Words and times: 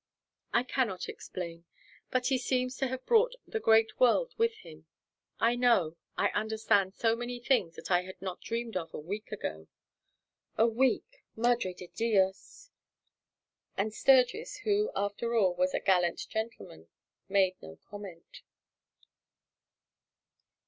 "I 0.51 0.63
cannot 0.63 1.07
explain, 1.07 1.65
but 2.09 2.25
he 2.25 2.39
seems 2.39 2.75
to 2.77 2.87
have 2.87 3.05
brought 3.05 3.35
the 3.45 3.59
great 3.59 3.99
world 3.99 4.33
with 4.35 4.55
him. 4.63 4.87
I 5.39 5.55
know, 5.55 5.95
I 6.17 6.29
understand 6.29 6.95
so 6.95 7.15
many 7.15 7.39
things 7.39 7.75
that 7.75 7.91
I 7.91 8.01
had 8.01 8.19
not 8.19 8.41
dreamed 8.41 8.75
of 8.75 8.95
a 8.95 8.99
week 8.99 9.31
ago. 9.31 9.67
A 10.57 10.65
week! 10.65 11.23
Madre 11.35 11.75
de 11.75 11.85
Dios!" 11.85 12.71
And 13.77 13.93
Sturgis, 13.93 14.57
who 14.65 14.89
after 14.95 15.35
all 15.35 15.53
was 15.53 15.71
a 15.75 15.79
gallant 15.79 16.27
gentleman, 16.29 16.87
made 17.29 17.53
no 17.61 17.75
comment. 17.75 18.41